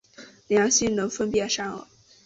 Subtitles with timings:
[0.47, 1.87] 良心能分辨善恶。